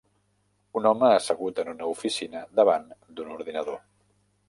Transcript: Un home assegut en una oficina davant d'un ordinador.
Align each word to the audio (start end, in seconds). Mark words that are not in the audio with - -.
Un 0.81 0.87
home 0.91 1.09
assegut 1.17 1.63
en 1.65 1.71
una 1.75 1.91
oficina 1.93 2.43
davant 2.61 2.91
d'un 3.19 3.33
ordinador. 3.41 3.83